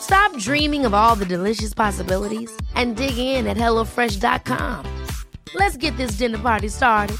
[0.00, 5.06] Stop dreaming of all the delicious possibilities and dig in at HelloFresh.com.
[5.54, 7.16] Let's get this dinner party started.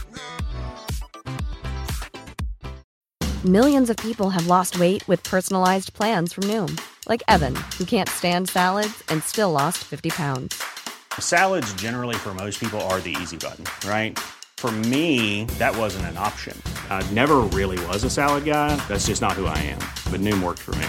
[3.44, 6.76] Millions of people have lost weight with personalized plans from Noom,
[7.08, 10.60] like Evan, who can't stand salads and still lost 50 pounds.
[11.20, 14.18] Salads, generally, for most people, are the easy button, right?
[14.56, 16.60] For me, that wasn't an option.
[16.90, 18.74] I never really was a salad guy.
[18.88, 19.78] That's just not who I am.
[20.10, 20.88] But Noom worked for me.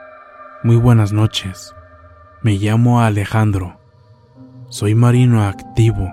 [0.63, 1.73] muy buenas noches.
[2.41, 3.79] Me llamo Alejandro.
[4.69, 6.07] Soy marino activo.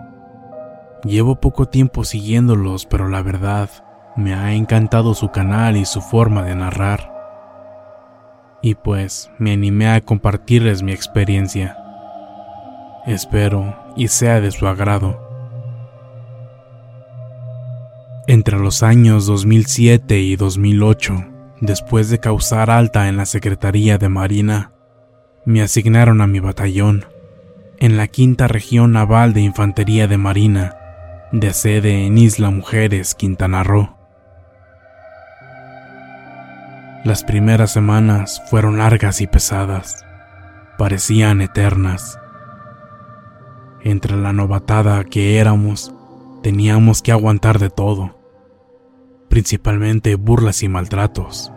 [1.04, 3.69] Llevo poco tiempo siguiéndolos, pero la verdad,
[4.16, 7.12] me ha encantado su canal y su forma de narrar.
[8.62, 11.76] Y pues me animé a compartirles mi experiencia.
[13.06, 15.20] Espero y sea de su agrado.
[18.26, 24.72] Entre los años 2007 y 2008, después de causar alta en la Secretaría de Marina,
[25.44, 27.06] me asignaron a mi batallón,
[27.78, 30.76] en la quinta región naval de Infantería de Marina,
[31.32, 33.96] de sede en Isla Mujeres, Quintana Roo.
[37.04, 40.04] Las primeras semanas fueron largas y pesadas,
[40.76, 42.19] parecían eternas.
[43.82, 45.94] Entre la novatada que éramos,
[46.42, 48.18] teníamos que aguantar de todo,
[49.28, 51.53] principalmente burlas y maltratos,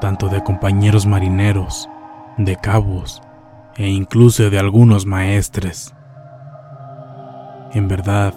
[0.00, 1.88] tanto de compañeros marineros,
[2.36, 3.22] de cabos
[3.76, 5.94] e incluso de algunos maestres.
[7.72, 8.34] En verdad,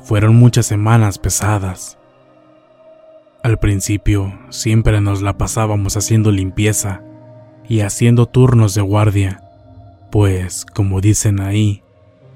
[0.00, 1.98] fueron muchas semanas pesadas.
[3.42, 7.02] Al principio siempre nos la pasábamos haciendo limpieza
[7.68, 9.42] y haciendo turnos de guardia,
[10.10, 11.82] pues, como dicen ahí,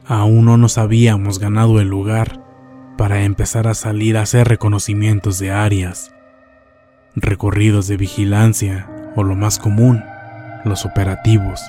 [0.06, 2.47] aún no nos habíamos ganado el lugar
[2.98, 6.12] para empezar a salir a hacer reconocimientos de áreas,
[7.14, 10.02] recorridos de vigilancia o lo más común,
[10.64, 11.62] los operativos,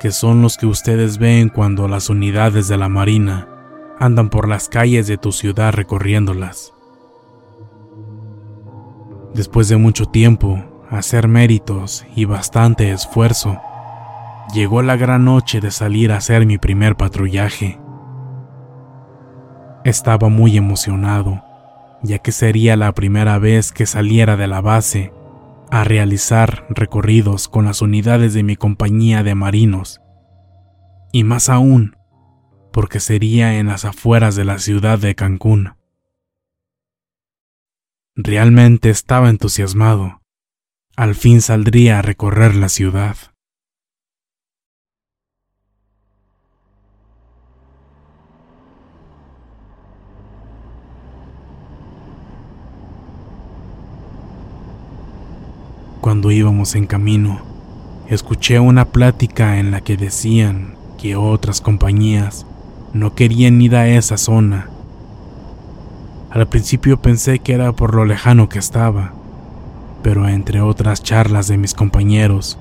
[0.00, 3.46] que son los que ustedes ven cuando las unidades de la Marina
[4.00, 6.74] andan por las calles de tu ciudad recorriéndolas.
[9.32, 13.60] Después de mucho tiempo, hacer méritos y bastante esfuerzo,
[14.52, 17.78] llegó la gran noche de salir a hacer mi primer patrullaje.
[19.84, 21.44] Estaba muy emocionado,
[22.02, 25.12] ya que sería la primera vez que saliera de la base
[25.70, 30.00] a realizar recorridos con las unidades de mi compañía de marinos.
[31.12, 31.96] Y más aún,
[32.72, 35.74] porque sería en las afueras de la ciudad de Cancún.
[38.16, 40.22] Realmente estaba entusiasmado.
[40.96, 43.16] Al fin saldría a recorrer la ciudad.
[56.04, 57.40] Cuando íbamos en camino,
[58.10, 62.44] escuché una plática en la que decían que otras compañías
[62.92, 64.68] no querían ir a esa zona.
[66.28, 69.14] Al principio pensé que era por lo lejano que estaba,
[70.02, 72.58] pero entre otras charlas de mis compañeros,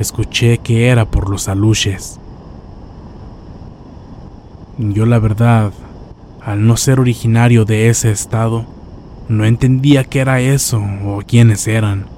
[0.00, 2.18] escuché que era por los aluches.
[4.78, 5.70] Yo la verdad,
[6.44, 8.66] al no ser originario de ese estado,
[9.28, 12.12] no entendía qué era eso o quiénes eran.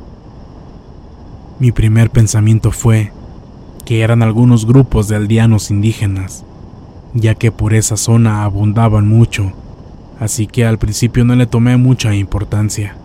[1.59, 3.13] Mi primer pensamiento fue
[3.87, 6.45] que eran algunos grupos de aldeanos indígenas,
[7.15, 9.53] ya que por esa zona abundaban mucho,
[10.21, 12.97] así que al principio no le tomé mucha importancia.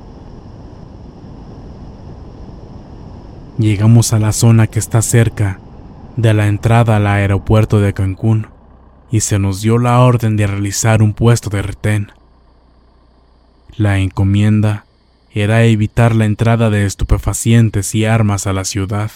[3.57, 5.59] Llegamos a la zona que está cerca
[6.17, 8.47] de la entrada al aeropuerto de Cancún
[9.11, 12.11] y se nos dio la orden de realizar un puesto de retén.
[13.77, 14.85] La encomienda
[15.33, 19.11] era evitar la entrada de estupefacientes y armas a la ciudad.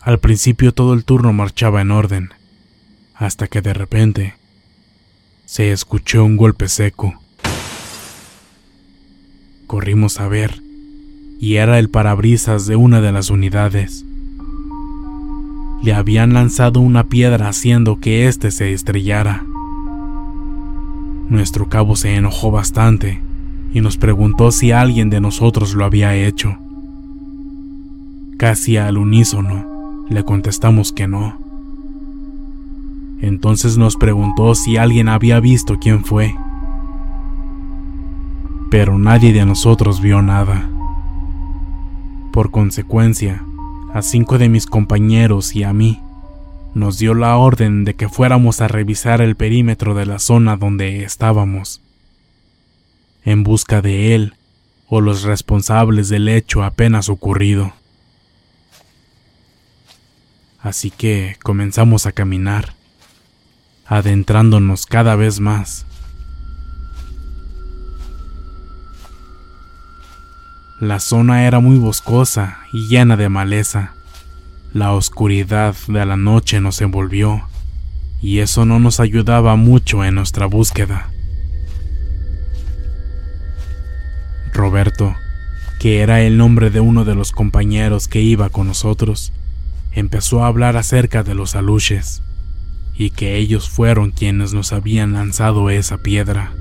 [0.00, 2.30] Al principio todo el turno marchaba en orden,
[3.14, 4.34] hasta que de repente
[5.44, 7.20] se escuchó un golpe seco.
[9.66, 10.62] Corrimos a ver,
[11.40, 14.04] y era el parabrisas de una de las unidades.
[15.82, 19.44] Le habían lanzado una piedra haciendo que éste se estrellara.
[21.30, 23.20] Nuestro cabo se enojó bastante
[23.74, 26.56] y nos preguntó si alguien de nosotros lo había hecho.
[28.38, 31.38] Casi al unísono le contestamos que no.
[33.20, 36.34] Entonces nos preguntó si alguien había visto quién fue.
[38.70, 40.70] Pero nadie de nosotros vio nada.
[42.32, 43.42] Por consecuencia,
[43.92, 45.98] a cinco de mis compañeros y a mí,
[46.74, 51.04] nos dio la orden de que fuéramos a revisar el perímetro de la zona donde
[51.04, 51.80] estábamos,
[53.24, 54.34] en busca de él
[54.88, 57.72] o los responsables del hecho apenas ocurrido.
[60.60, 62.74] Así que comenzamos a caminar
[63.86, 65.86] adentrándonos cada vez más.
[70.78, 73.94] La zona era muy boscosa y llena de maleza.
[74.74, 77.42] La oscuridad de la noche nos envolvió
[78.20, 81.10] y eso no nos ayudaba mucho en nuestra búsqueda.
[84.52, 85.14] Roberto,
[85.80, 89.32] que era el nombre de uno de los compañeros que iba con nosotros,
[89.92, 92.22] empezó a hablar acerca de los aluches
[92.94, 96.52] y que ellos fueron quienes nos habían lanzado esa piedra.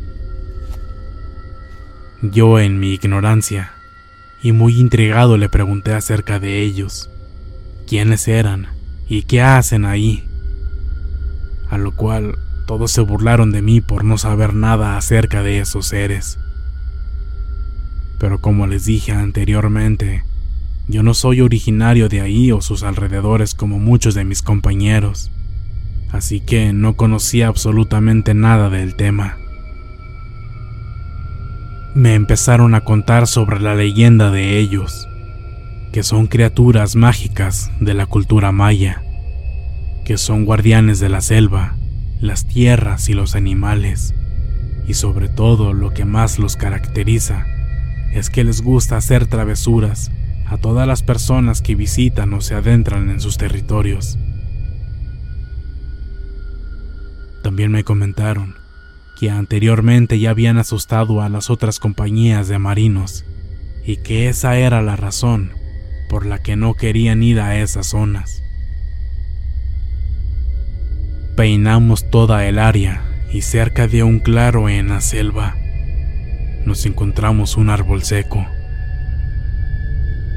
[2.22, 3.74] Yo en mi ignorancia
[4.42, 7.10] y muy intrigado le pregunté acerca de ellos,
[7.88, 8.68] quiénes eran
[9.10, 10.24] y qué hacen ahí,
[11.70, 12.38] a lo cual
[12.68, 16.38] todos se burlaron de mí por no saber nada acerca de esos seres.
[18.20, 20.24] Pero como les dije anteriormente,
[20.88, 25.32] yo no soy originario de ahí o sus alrededores como muchos de mis compañeros
[26.12, 29.38] así que no conocía absolutamente nada del tema.
[31.96, 35.08] Me empezaron a contar sobre la leyenda de ellos,
[35.98, 39.02] que son criaturas mágicas de la cultura maya,
[40.06, 41.76] que son guardianes de la selva,
[42.22, 44.14] las tierras y los animales,
[44.88, 47.48] y sobre todo lo que más los caracteriza
[48.14, 50.12] es que les gusta hacer travesuras
[50.46, 54.20] a todas las personas que visitan o se adentran en sus territorios.
[57.42, 58.54] También me comentaron
[59.20, 63.26] que anteriormente ya habían asustado a las otras compañías de marinos
[63.84, 65.57] y que esa era la razón
[66.10, 68.44] por la que no querían ir a esas zonas.
[71.36, 75.56] Peinamos toda el área y cerca de un claro en la selva
[76.68, 78.46] nos encontramos un árbol seco.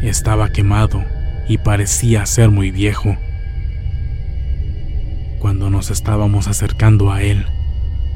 [0.01, 1.05] Estaba quemado
[1.49, 3.17] y parecía ser muy viejo.
[5.41, 7.47] Cuando nos estábamos acercando a él,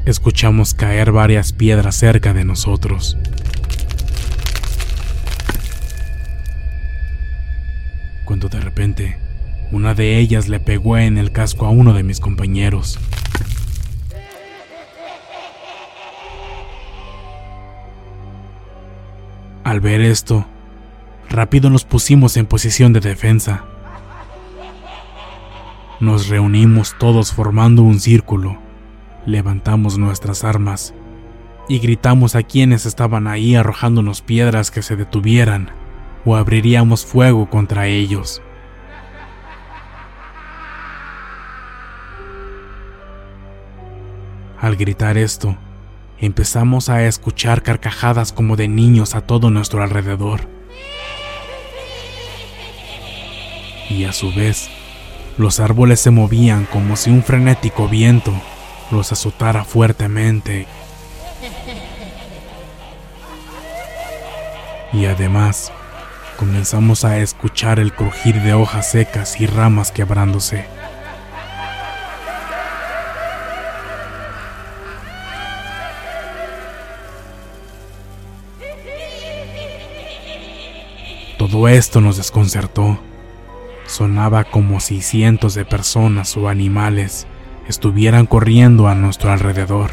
[0.05, 3.17] escuchamos caer varias piedras cerca de nosotros.
[8.35, 9.17] Cuando de repente,
[9.71, 12.99] una de ellas le pegó en el casco a uno de mis compañeros.
[19.63, 20.45] Al ver esto,
[21.29, 23.63] rápido nos pusimos en posición de defensa.
[26.01, 28.57] Nos reunimos todos formando un círculo,
[29.25, 30.93] levantamos nuestras armas
[31.69, 35.84] y gritamos a quienes estaban ahí arrojándonos piedras que se detuvieran
[36.25, 38.41] o abriríamos fuego contra ellos.
[44.59, 45.55] Al gritar esto,
[46.17, 50.49] empezamos a escuchar carcajadas como de niños a todo nuestro alrededor.
[53.89, 54.69] Y a su vez,
[55.37, 58.33] los árboles se movían como si un frenético viento
[58.91, 60.67] los azotara fuertemente.
[64.93, 65.71] Y además,
[66.35, 70.65] comenzamos a escuchar el crujir de hojas secas y ramas quebrándose.
[81.37, 82.99] Todo esto nos desconcertó.
[83.85, 87.27] Sonaba como si cientos de personas o animales
[87.67, 89.91] estuvieran corriendo a nuestro alrededor,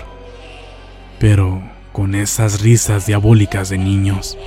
[1.18, 4.38] pero con esas risas diabólicas de niños.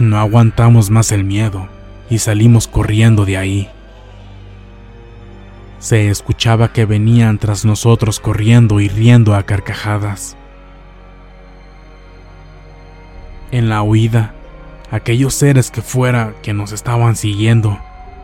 [0.00, 1.68] No aguantamos más el miedo
[2.10, 3.70] y salimos corriendo de ahí.
[5.78, 10.36] Se escuchaba que venían tras nosotros corriendo y riendo a carcajadas.
[13.52, 14.34] En la huida,
[14.90, 17.78] aquellos seres que fuera que nos estaban siguiendo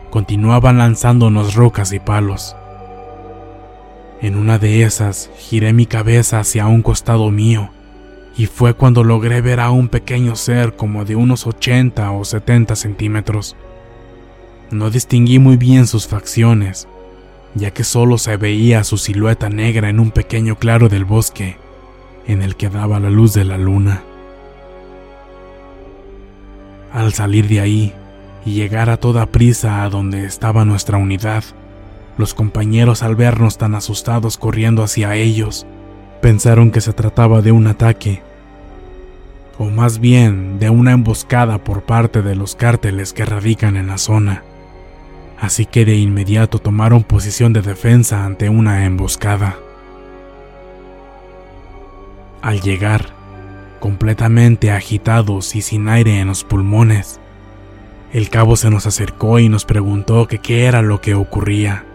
[0.09, 2.57] continuaban lanzándonos rocas y palos.
[4.21, 7.71] En una de esas giré mi cabeza hacia un costado mío
[8.37, 12.75] y fue cuando logré ver a un pequeño ser como de unos 80 o 70
[12.75, 13.55] centímetros.
[14.71, 16.87] No distinguí muy bien sus facciones,
[17.55, 21.57] ya que solo se veía su silueta negra en un pequeño claro del bosque
[22.27, 24.03] en el que daba la luz de la luna.
[26.93, 27.93] Al salir de ahí
[28.45, 31.43] y llegar a toda prisa a donde estaba nuestra unidad,
[32.17, 35.65] los compañeros al vernos tan asustados corriendo hacia ellos,
[36.21, 38.21] pensaron que se trataba de un ataque,
[39.57, 43.97] o más bien de una emboscada por parte de los cárteles que radican en la
[43.97, 44.43] zona.
[45.39, 49.57] Así que de inmediato tomaron posición de defensa ante una emboscada.
[52.43, 53.07] Al llegar,
[53.79, 57.19] completamente agitados y sin aire en los pulmones,
[58.13, 61.85] el cabo se nos acercó y nos preguntó qué era lo que ocurría.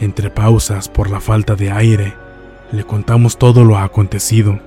[0.00, 2.14] Entre pausas por la falta de aire,
[2.72, 4.58] le contamos todo lo acontecido.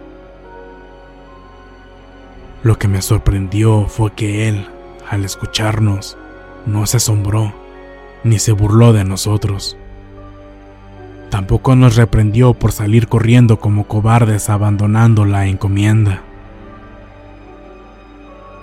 [2.64, 4.68] Lo que me sorprendió fue que él,
[5.10, 6.18] al escucharnos,
[6.66, 7.54] no se asombró
[8.24, 9.78] ni se burló de nosotros.
[11.30, 16.22] Tampoco nos reprendió por salir corriendo como cobardes abandonando la encomienda.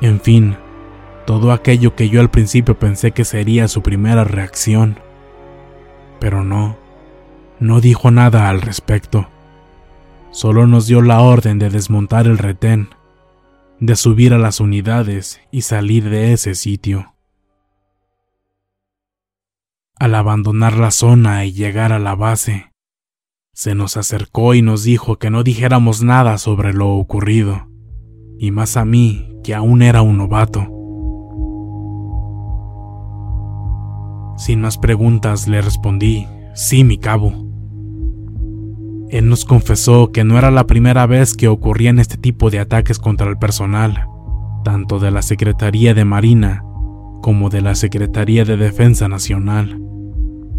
[0.00, 0.56] En fin,
[1.26, 4.98] todo aquello que yo al principio pensé que sería su primera reacción.
[6.20, 6.76] Pero no,
[7.60, 9.28] no dijo nada al respecto.
[10.30, 12.90] Solo nos dio la orden de desmontar el retén
[13.80, 17.14] de subir a las unidades y salir de ese sitio.
[19.98, 22.72] Al abandonar la zona y llegar a la base,
[23.52, 27.68] se nos acercó y nos dijo que no dijéramos nada sobre lo ocurrido,
[28.38, 30.60] y más a mí, que aún era un novato.
[34.36, 37.47] Sin más preguntas le respondí, sí, mi cabo.
[39.10, 42.98] Él nos confesó que no era la primera vez que ocurrían este tipo de ataques
[42.98, 44.06] contra el personal,
[44.64, 46.62] tanto de la Secretaría de Marina
[47.22, 49.80] como de la Secretaría de Defensa Nacional,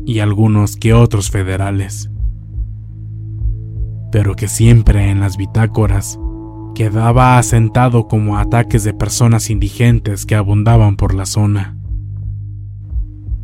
[0.05, 2.09] y algunos que otros federales.
[4.11, 6.19] Pero que siempre en las bitácoras
[6.73, 11.77] quedaba asentado como ataques de personas indigentes que abundaban por la zona,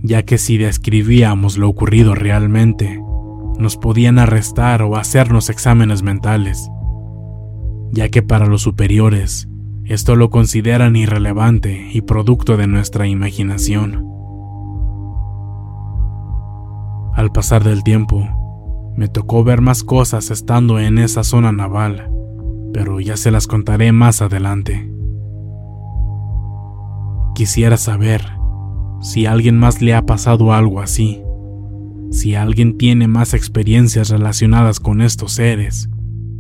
[0.02, 3.02] ya que si describíamos lo ocurrido realmente,
[3.60, 6.70] nos podían arrestar o hacernos exámenes mentales,
[7.92, 9.48] ya que para los superiores
[9.86, 14.08] esto lo consideran irrelevante y producto de nuestra imaginación.
[17.14, 18.28] Al pasar del tiempo,
[18.98, 22.10] me tocó ver más cosas estando en esa zona naval,
[22.74, 24.92] pero ya se las contaré más adelante.
[27.36, 28.22] Quisiera saber
[29.02, 31.25] si a alguien más le ha pasado algo así
[32.12, 35.90] si alguien tiene más experiencias relacionadas con estos seres,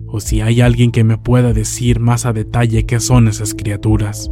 [0.07, 4.29] o si hay alguien que me pueda decir más a detalle qué son esas criaturas.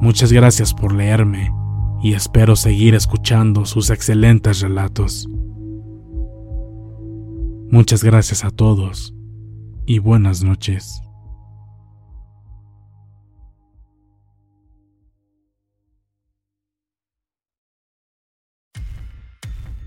[0.00, 1.52] Muchas gracias por leerme
[2.02, 5.28] y espero seguir escuchando sus excelentes relatos.
[7.70, 9.14] Muchas gracias a todos
[9.86, 11.05] y buenas noches.